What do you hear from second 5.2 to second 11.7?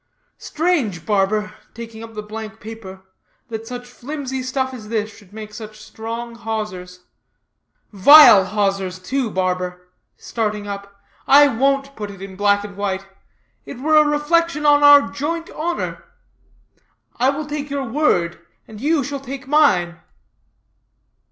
make such strong hawsers; vile hawsers, too. Barber," starting up, "I